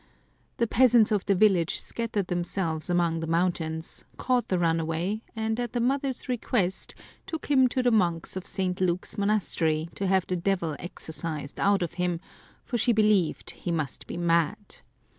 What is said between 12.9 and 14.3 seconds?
believed he must be